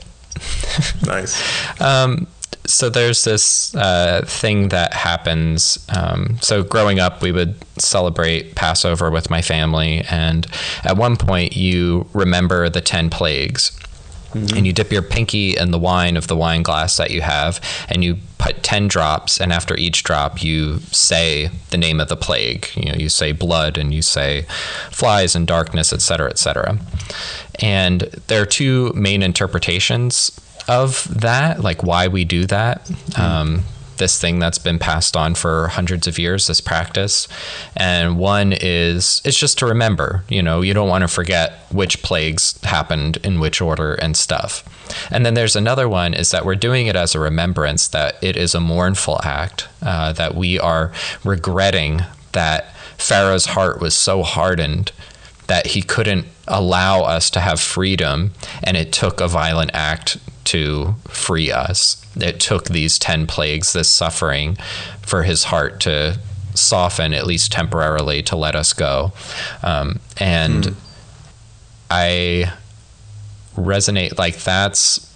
[1.06, 1.82] nice.
[1.82, 2.28] Um,
[2.66, 5.86] so there's this uh, thing that happens.
[5.94, 10.48] Um, so growing up, we would celebrate Passover with my family, and
[10.86, 13.78] at one point, you remember the ten plagues.
[14.32, 14.58] Mm-hmm.
[14.58, 17.60] And you dip your pinky in the wine of the wine glass that you have,
[17.90, 19.40] and you put 10 drops.
[19.40, 22.68] And after each drop, you say the name of the plague.
[22.76, 24.46] You know, you say blood and you say
[24.92, 26.78] flies and darkness, etc., etc.
[27.62, 32.86] And there are two main interpretations of that, like why we do that.
[32.86, 33.20] Mm.
[33.20, 33.64] Um,
[33.98, 37.28] this thing that's been passed on for hundreds of years, this practice.
[37.76, 42.02] And one is it's just to remember, you know, you don't want to forget which
[42.02, 44.64] plagues happened in which order and stuff.
[45.12, 48.38] And then there's another one is that we're doing it as a remembrance that it
[48.38, 50.92] is a mournful act, uh, that we are
[51.24, 52.02] regretting
[52.34, 54.92] that Pharaoh's heart was so hardened
[55.48, 58.32] that he couldn't allow us to have freedom,
[58.64, 62.06] and it took a violent act to free us.
[62.16, 64.58] It took these 10 plagues, this suffering,
[65.02, 66.20] for his heart to
[66.54, 69.12] soften, at least temporarily, to let us go.
[69.62, 70.76] Um, and mm.
[71.90, 72.54] I
[73.56, 75.10] resonate like that's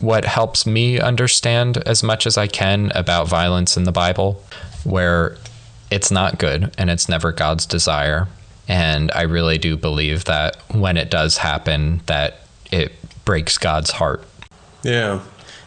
[0.00, 4.42] what helps me understand as much as I can about violence in the Bible,
[4.84, 5.36] where
[5.90, 8.28] it's not good and it's never God's desire.
[8.68, 12.40] And I really do believe that when it does happen, that
[12.72, 12.92] it
[13.24, 14.24] breaks God's heart.
[14.84, 15.20] Yeah.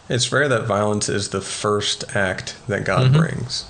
[0.10, 3.20] It's rare that violence is the first act that God mm-hmm.
[3.20, 3.66] brings.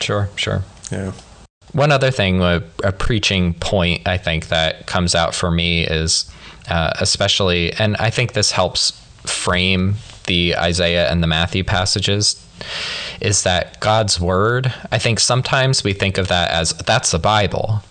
[0.00, 0.62] Sure, sure.
[0.90, 1.12] Yeah.
[1.72, 6.30] One other thing, a, a, preaching point I think that comes out for me is
[6.68, 8.92] uh, especially, and I think this helps
[9.24, 12.44] frame the Isaiah and the Matthew passages,
[13.20, 14.72] is that God's word.
[14.90, 17.82] I think sometimes we think of that as that's the Bible.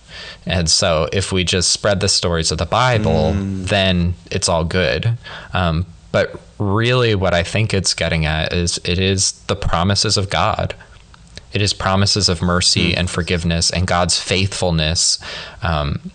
[0.45, 3.67] And so if we just spread the stories of the Bible, mm.
[3.67, 5.17] then it's all good.
[5.54, 10.30] Um, but really, what I think it's getting at is it is the promises of
[10.30, 10.73] God.
[11.51, 12.97] It is promises of mercy mm.
[12.97, 15.19] and forgiveness and God's faithfulness.
[15.62, 16.12] Um,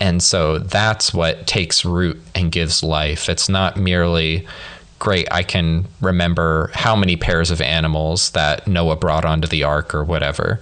[0.00, 3.28] and so that's what takes root and gives life.
[3.28, 4.46] It's not merely
[5.00, 9.96] great, I can remember how many pairs of animals that Noah brought onto the ark
[9.96, 10.60] or whatever.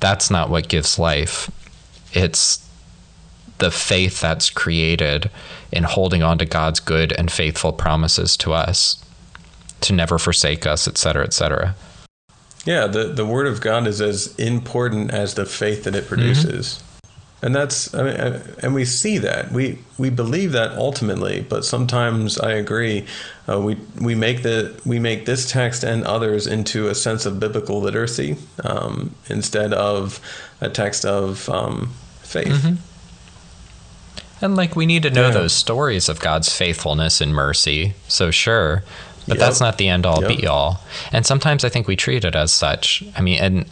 [0.00, 1.50] That's not what gives life
[2.12, 2.66] it's
[3.58, 5.30] the faith that's created
[5.72, 9.02] in holding on to God's good and faithful promises to us
[9.82, 11.74] to never forsake us, etc., etc.
[12.64, 16.66] Yeah, the, the word of God is as important as the faith that it produces.
[16.66, 16.82] Mm-hmm.
[17.42, 22.40] And that's, I mean, and we see that we we believe that ultimately, but sometimes
[22.40, 23.06] I agree,
[23.46, 27.38] uh, we we make the we make this text and others into a sense of
[27.38, 30.18] biblical literacy um, instead of
[30.62, 32.48] a text of um, faith.
[32.48, 32.95] Mm-hmm.
[34.40, 35.34] And like we need to know yeah.
[35.34, 37.94] those stories of God's faithfulness and mercy.
[38.08, 38.82] So sure,
[39.26, 39.46] but yep.
[39.46, 40.36] that's not the end all yep.
[40.36, 40.80] be all.
[41.12, 43.02] And sometimes I think we treat it as such.
[43.16, 43.66] I mean, and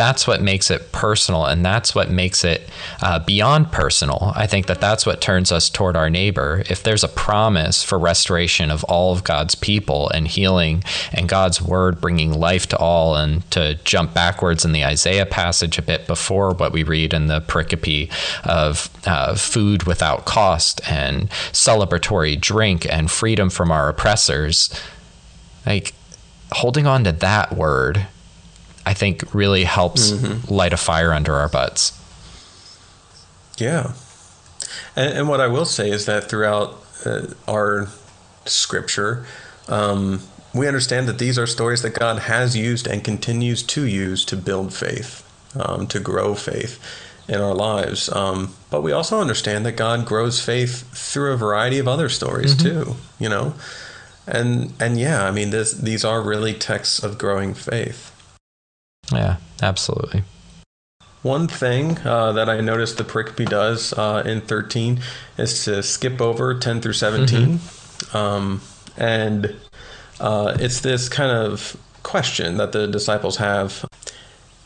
[0.00, 2.70] that's what makes it personal and that's what makes it
[3.02, 4.32] uh, beyond personal.
[4.34, 6.64] I think that that's what turns us toward our neighbor.
[6.70, 10.82] If there's a promise for restoration of all of God's people and healing
[11.12, 15.76] and God's word bringing life to all, and to jump backwards in the Isaiah passage
[15.76, 18.10] a bit before what we read in the pericope
[18.42, 24.74] of uh, food without cost and celebratory drink and freedom from our oppressors,
[25.66, 25.92] like
[26.52, 28.06] holding on to that word
[28.90, 30.52] I think really helps mm-hmm.
[30.52, 31.92] light a fire under our butts.
[33.56, 33.92] Yeah.
[34.96, 36.76] And, and what I will say is that throughout
[37.06, 37.86] uh, our
[38.46, 39.26] scripture,
[39.68, 40.22] um,
[40.52, 44.36] we understand that these are stories that God has used and continues to use to
[44.36, 45.24] build faith,
[45.54, 46.82] um, to grow faith
[47.28, 48.10] in our lives.
[48.12, 52.56] Um, but we also understand that God grows faith through a variety of other stories
[52.56, 52.90] mm-hmm.
[52.90, 52.96] too.
[53.20, 53.54] You know,
[54.26, 58.09] and and yeah, I mean, this these are really texts of growing faith.
[59.12, 60.22] Yeah, absolutely.
[61.22, 65.00] One thing uh, that I noticed the pericope does uh, in 13
[65.36, 67.58] is to skip over 10 through 17.
[67.58, 68.16] Mm-hmm.
[68.16, 68.62] Um,
[68.96, 69.54] and
[70.18, 73.84] uh, it's this kind of question that the disciples have.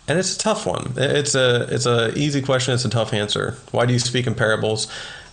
[0.06, 0.92] And it's a tough one.
[0.96, 2.74] It's a it's a easy question.
[2.74, 3.56] It's a tough answer.
[3.70, 4.86] Why do you speak in parables?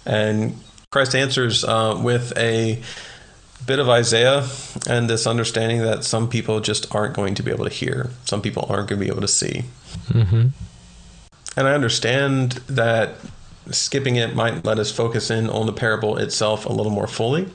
[0.05, 0.57] And
[0.91, 2.81] Christ answers uh, with a
[3.65, 4.47] bit of Isaiah
[4.87, 8.41] and this understanding that some people just aren't going to be able to hear, some
[8.41, 9.65] people aren't going to be able to see.
[10.09, 10.47] Mm-hmm.
[11.57, 13.15] And I understand that
[13.69, 17.47] skipping it might let us focus in on the parable itself a little more fully.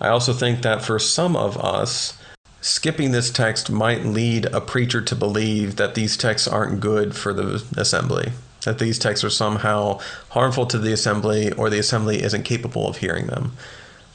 [0.00, 2.18] I also think that for some of us,
[2.60, 7.32] skipping this text might lead a preacher to believe that these texts aren't good for
[7.32, 8.32] the assembly,
[8.64, 12.96] that these texts are somehow harmful to the assembly or the assembly isn't capable of
[12.96, 13.52] hearing them.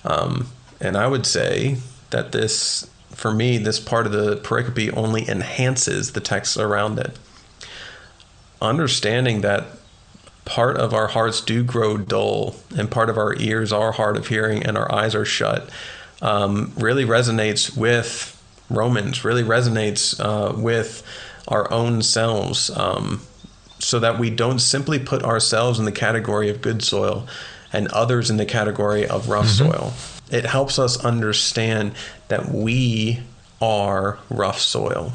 [0.04, 0.48] Um,
[0.80, 1.78] and I would say
[2.10, 7.18] that this, for me, this part of the pericope only enhances the text around it.
[8.62, 9.66] Understanding that
[10.46, 14.28] part of our hearts do grow dull and part of our ears are hard of
[14.28, 15.70] hearing and our eyes are shut
[16.22, 18.34] um, really resonates with
[18.70, 21.04] Romans, really resonates uh, with
[21.48, 22.70] our own selves.
[22.70, 23.22] Um,
[23.80, 27.28] so that we don't simply put ourselves in the category of good soil
[27.72, 29.72] and others in the category of rough mm-hmm.
[29.72, 29.94] soil
[30.32, 31.94] it helps us understand
[32.28, 33.20] that we
[33.62, 35.14] are rough soil.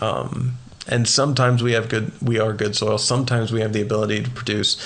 [0.00, 4.22] Um, and sometimes we have good we are good soil sometimes we have the ability
[4.22, 4.76] to produce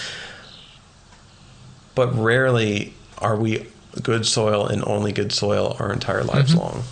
[1.94, 3.66] but rarely are we
[4.02, 6.60] good soil and only good soil our entire lives mm-hmm.
[6.60, 6.82] long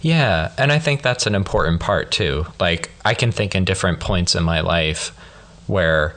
[0.00, 4.00] yeah and i think that's an important part too like i can think in different
[4.00, 5.08] points in my life
[5.66, 6.16] where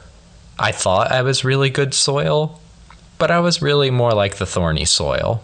[0.58, 2.60] i thought i was really good soil
[3.18, 5.44] but i was really more like the thorny soil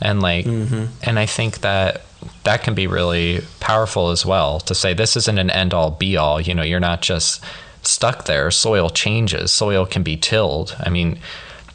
[0.00, 0.84] and like mm-hmm.
[1.02, 2.02] and i think that
[2.44, 6.16] that can be really powerful as well to say this isn't an end all be
[6.16, 7.42] all you know you're not just
[7.82, 11.18] stuck there soil changes soil can be tilled i mean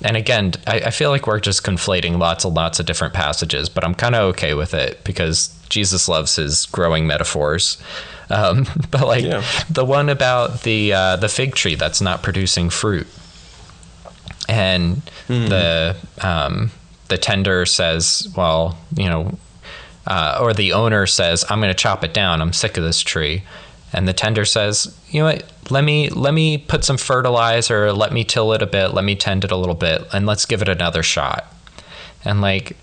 [0.02, 3.70] and again I, I feel like we're just conflating lots and lots of different passages
[3.70, 7.82] but i'm kind of okay with it because jesus loves his growing metaphors
[8.32, 9.44] um, but like yeah.
[9.70, 13.08] the one about the uh, the fig tree that's not producing fruit
[14.48, 15.50] and mm.
[15.50, 15.96] the
[16.28, 16.72] um,
[17.10, 19.38] the tender says, well, you know,
[20.08, 22.42] uh, or the owner says, I'm going to chop it down.
[22.42, 23.44] I'm sick of this tree.
[23.92, 25.52] And the tender says, you know what?
[25.72, 27.92] Let me let me put some fertilizer.
[27.92, 28.94] Let me till it a bit.
[28.94, 31.46] Let me tend it a little bit, and let's give it another shot.
[32.26, 32.76] And like,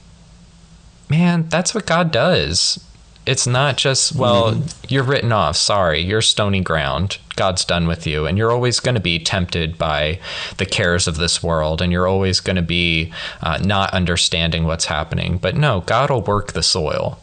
[1.09, 2.85] man, that's what God does
[3.27, 8.07] it's not just well mm you're written off sorry you're stony ground god's done with
[8.07, 10.19] you and you're always going to be tempted by
[10.57, 13.13] the cares of this world and you're always going to be
[13.43, 15.39] uh, not understanding what's happening.
[15.39, 17.19] But no god will work the soil.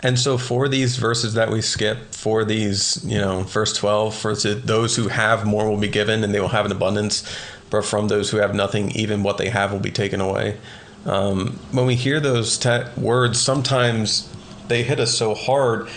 [0.00, 4.34] And so for these verses that we skip for these you know verse 12 for
[4.34, 7.28] those who have more will be given and they will have an abundance
[7.70, 10.56] but from those who have nothing even what they have will be taken away.
[11.04, 14.32] Um, when we hear those te- words sometimes
[14.68, 15.88] they hit us so hard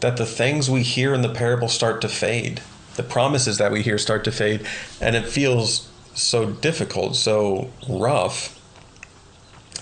[0.00, 2.60] that the things we hear in the parable start to fade.
[2.96, 4.66] The promises that we hear start to fade,
[5.00, 8.58] and it feels so difficult, so rough,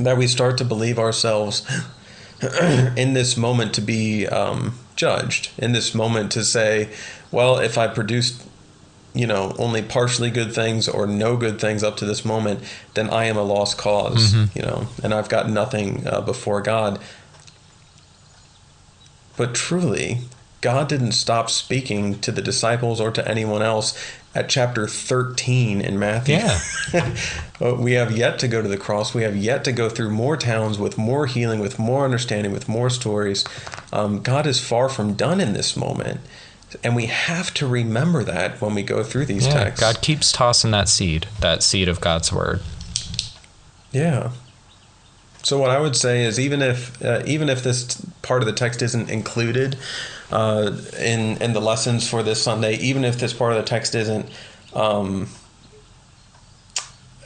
[0.00, 1.64] that we start to believe ourselves
[2.96, 6.90] in this moment to be um, judged, in this moment to say,
[7.30, 8.42] well, if I produced
[9.14, 12.60] you know only partially good things or no good things up to this moment
[12.94, 14.58] then i am a lost because mm-hmm.
[14.58, 16.98] you know and i've got nothing uh, before god
[19.36, 20.20] but truly,
[20.60, 23.98] God didn't stop speaking to the disciples or to anyone else
[24.34, 26.36] at chapter 13 in Matthew.
[26.36, 27.16] Yeah.
[27.78, 29.14] we have yet to go to the cross.
[29.14, 32.68] We have yet to go through more towns with more healing, with more understanding, with
[32.68, 33.44] more stories.
[33.92, 36.20] Um, God is far from done in this moment.
[36.82, 39.80] And we have to remember that when we go through these yeah, texts.
[39.80, 42.62] God keeps tossing that seed, that seed of God's word.
[43.92, 44.32] Yeah.
[45.44, 48.52] So what I would say is even if uh, even if this part of the
[48.54, 49.76] text isn't included
[50.32, 53.94] uh, in in the lessons for this Sunday, even if this part of the text
[53.94, 54.26] isn't
[54.74, 55.28] um,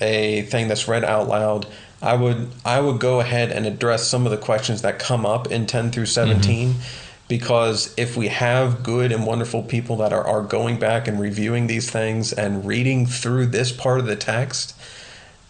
[0.00, 1.66] a thing that's read out loud,
[2.02, 5.50] I would I would go ahead and address some of the questions that come up
[5.52, 6.80] in ten through 17 mm-hmm.
[7.28, 11.66] Because if we have good and wonderful people that are, are going back and reviewing
[11.66, 14.74] these things and reading through this part of the text,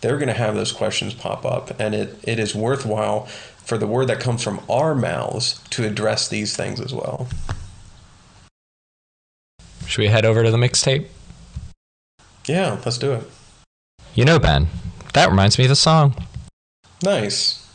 [0.00, 1.78] they're going to have those questions pop up.
[1.80, 3.26] And it, it is worthwhile
[3.64, 7.28] for the word that comes from our mouths to address these things as well.
[9.86, 11.06] Should we head over to the mixtape?
[12.46, 13.30] Yeah, let's do it.
[14.14, 14.68] You know, Ben,
[15.14, 16.14] that reminds me of the song.
[17.02, 17.67] Nice.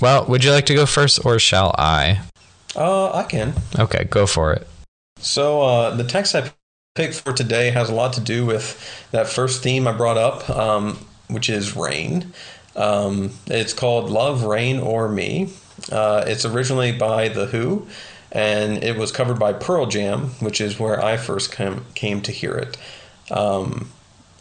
[0.00, 2.20] Well, would you like to go first or shall I?
[2.76, 3.54] Uh, I can.
[3.78, 4.66] Okay, go for it.
[5.18, 6.52] So uh, the text I
[6.94, 10.48] picked for today has a lot to do with that first theme I brought up,
[10.50, 12.32] um, which is rain.
[12.76, 15.52] Um, it's called Love, Reign o'er Me.
[15.90, 17.88] Uh, it's originally by The Who,
[18.30, 22.30] and it was covered by Pearl Jam, which is where I first came, came to
[22.30, 22.76] hear it.
[23.32, 23.90] Um,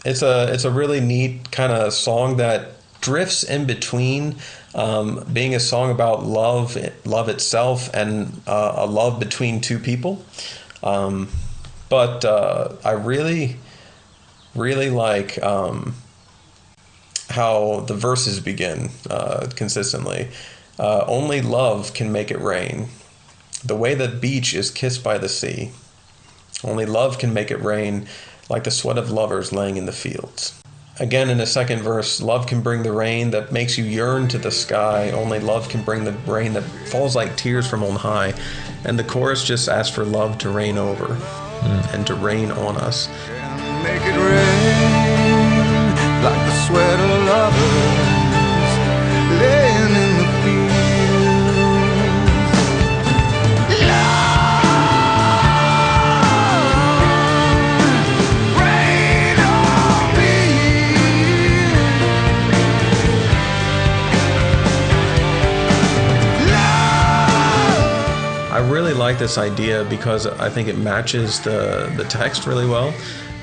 [0.05, 4.35] it's a it's a really neat kind of song that drifts in between
[4.77, 10.23] um, being a song about love, love itself, and uh, a love between two people.
[10.83, 11.29] Um,
[11.89, 13.57] but uh, I really,
[14.53, 15.95] really like um,
[17.29, 20.29] how the verses begin uh, consistently.
[20.77, 22.87] Uh, only love can make it rain.
[23.65, 25.71] The way the beach is kissed by the sea.
[26.63, 28.07] Only love can make it rain,
[28.47, 30.61] like the sweat of lovers laying in the fields.
[30.99, 34.39] Again, in the second verse, love can bring the rain that makes you yearn to
[34.39, 35.11] the sky.
[35.11, 38.33] Only love can bring the rain that falls like tears from on high.
[38.83, 41.93] And the chorus just asks for love to reign over mm.
[41.93, 43.07] and to rain on us.
[68.69, 72.93] Really like this idea because I think it matches the, the text really well.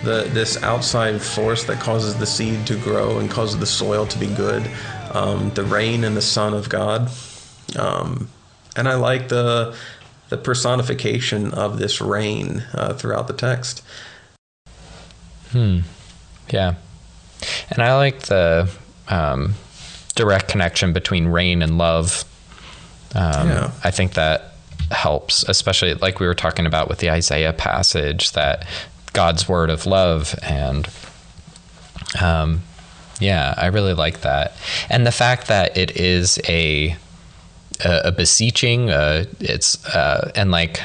[0.02, 4.18] The, this outside force that causes the seed to grow and causes the soil to
[4.18, 4.70] be good,
[5.12, 7.10] um, the rain and the sun of God.
[7.78, 8.28] Um,
[8.76, 9.74] and I like the,
[10.28, 13.82] the personification of this rain uh, throughout the text.
[15.50, 15.80] Hmm.
[16.50, 16.74] Yeah.
[17.70, 18.70] And I like the
[19.08, 19.54] um,
[20.14, 22.24] direct connection between rain and love.
[23.14, 23.70] Um, yeah.
[23.82, 24.53] I think that
[24.94, 28.66] helps, especially like we were talking about with the Isaiah passage, that
[29.12, 30.88] God's word of love and
[32.20, 32.62] um,
[33.20, 34.56] yeah, I really like that,
[34.90, 36.96] and the fact that it is a
[37.84, 38.90] a, a beseeching.
[38.90, 40.80] Uh, it's uh, and like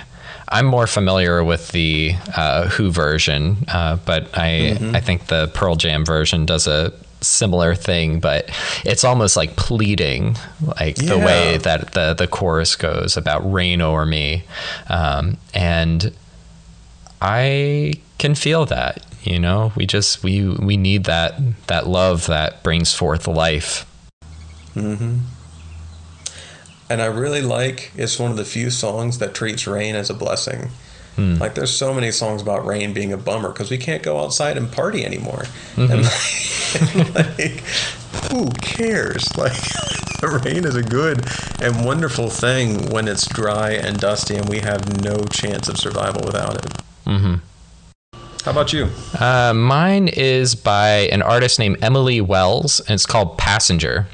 [0.48, 4.96] I'm more familiar with the uh, Who version, uh, but I mm-hmm.
[4.96, 8.50] I think the Pearl Jam version does a similar thing, but
[8.86, 11.10] it's almost like pleading, like yeah.
[11.10, 14.44] the way that the the chorus goes about "Rain over me,"
[14.88, 16.14] um, and
[17.22, 19.06] I can feel that.
[19.24, 23.86] You know, we just we we need that that love that brings forth life.
[24.76, 25.18] Mm-hmm.
[26.90, 30.14] And I really like it's one of the few songs that treats rain as a
[30.14, 30.70] blessing.
[31.16, 31.36] Hmm.
[31.36, 34.58] Like there's so many songs about rain being a bummer because we can't go outside
[34.58, 35.44] and party anymore.
[35.76, 35.92] Mm-hmm.
[35.92, 36.39] And, like,
[37.16, 37.64] like,
[38.32, 39.28] who cares?
[39.38, 39.54] Like
[40.20, 41.26] the rain is a good
[41.62, 46.24] and wonderful thing when it's dry and dusty and we have no chance of survival
[46.26, 46.72] without it.
[47.06, 47.36] Mm-hmm.
[48.44, 48.90] How about you?
[49.18, 54.08] Uh, mine is by an artist named Emily Wells, and it's called Passenger.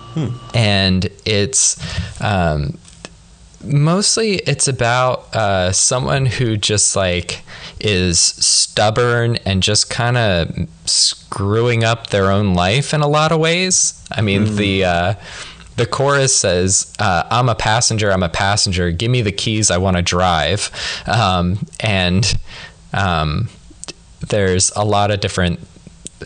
[0.00, 0.28] Hmm.
[0.54, 1.76] And it's
[2.22, 2.78] um,
[3.64, 7.42] mostly it's about uh, someone who just like
[7.80, 10.68] is stubborn and just kind of
[11.34, 14.02] screwing up their own life in a lot of ways.
[14.12, 14.56] I mean, mm.
[14.56, 15.14] the uh,
[15.76, 18.12] the chorus says, uh, "I'm a passenger.
[18.12, 18.90] I'm a passenger.
[18.90, 19.70] Give me the keys.
[19.70, 20.70] I want to drive."
[21.06, 22.38] Um, and
[22.92, 23.48] um,
[24.28, 25.60] there's a lot of different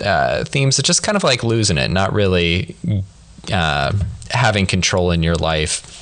[0.05, 0.79] uh, themes.
[0.79, 2.77] It's just kind of like losing it, not really
[3.53, 3.93] uh,
[4.31, 5.99] having control in your life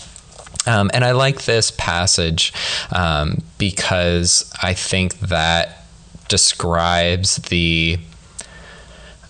[0.66, 2.52] um, and I like this passage
[2.90, 5.84] um, because I think that
[6.28, 7.98] describes the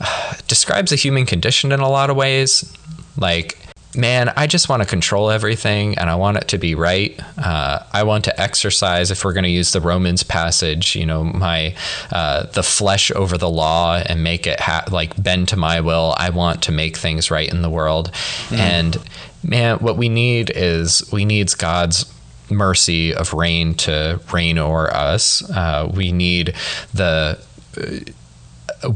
[0.48, 2.72] describes the human condition in a lot of ways.
[3.16, 3.58] Like,
[3.96, 7.18] man, I just want to control everything and I want it to be right.
[7.38, 11.24] Uh, I want to exercise, if we're going to use the Romans passage, you know,
[11.24, 11.74] my
[12.12, 16.14] uh, the flesh over the law and make it ha- like bend to my will.
[16.18, 18.10] I want to make things right in the world,
[18.48, 18.58] mm.
[18.58, 18.98] and
[19.42, 22.12] man, what we need is we needs God's
[22.50, 25.48] mercy of rain to rain over us.
[25.50, 26.54] Uh, we need
[26.94, 27.38] the
[27.76, 28.10] uh,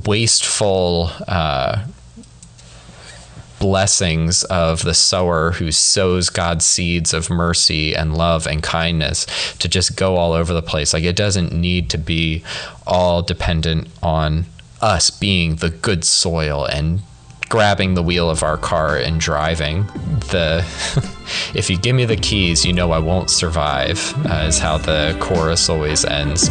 [0.06, 1.10] wasteful.
[1.26, 1.84] Uh,
[3.60, 9.26] blessings of the sower who sows God's seeds of mercy and love and kindness
[9.58, 10.92] to just go all over the place.
[10.92, 12.42] Like it doesn't need to be
[12.86, 14.46] all dependent on
[14.80, 17.02] us being the good soil and
[17.50, 19.82] grabbing the wheel of our car and driving.
[20.30, 20.64] The
[21.54, 25.16] if you give me the keys, you know I won't survive, uh, is how the
[25.20, 26.48] chorus always ends.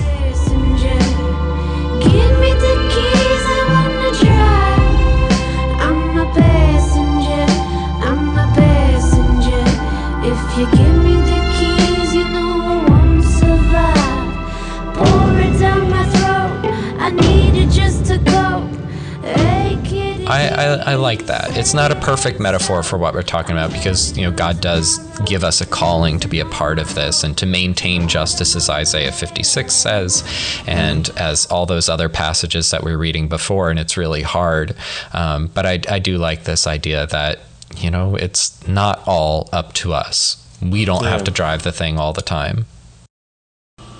[20.39, 21.57] I, I, I, like that.
[21.57, 24.97] It's not a perfect metaphor for what we're talking about because, you know, God does
[25.25, 28.69] give us a calling to be a part of this and to maintain justice, as
[28.69, 30.23] Isaiah 56 says,
[30.65, 34.75] and as all those other passages that we we're reading before, and it's really hard.
[35.13, 37.39] Um, but I, I do like this idea that,
[37.77, 40.45] you know, it's not all up to us.
[40.61, 41.09] We don't yeah.
[41.09, 42.65] have to drive the thing all the time.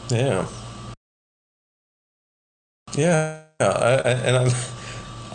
[0.10, 0.48] Yeah.
[2.96, 3.44] Yeah.
[3.60, 4.79] I, I, and I'm.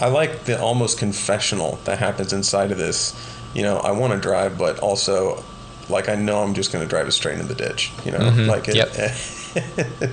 [0.01, 3.14] I like the almost confessional that happens inside of this.
[3.55, 5.45] You know, I want to drive, but also,
[5.88, 7.92] like, I know I'm just going to drive it straight into the ditch.
[8.05, 8.49] You know, mm-hmm.
[8.49, 8.76] like it.
[8.76, 10.11] Yep.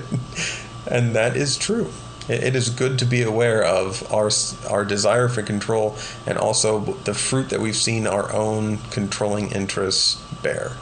[0.90, 1.90] and that is true.
[2.28, 4.30] It is good to be aware of our
[4.70, 10.22] our desire for control and also the fruit that we've seen our own controlling interests
[10.40, 10.72] bear.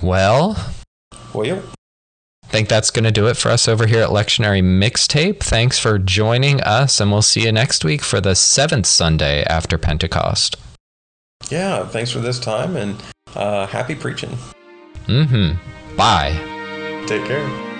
[0.00, 0.72] Well,
[1.32, 1.62] well,
[2.54, 5.40] think that's going to do it for us over here at Lectionary Mixtape.
[5.40, 9.76] Thanks for joining us, and we'll see you next week for the seventh Sunday after
[9.76, 10.54] Pentecost.
[11.50, 13.02] Yeah, thanks for this time, and
[13.34, 14.30] uh, happy preaching.
[15.08, 15.96] Mm hmm.
[15.96, 16.30] Bye.
[17.08, 17.73] Take care.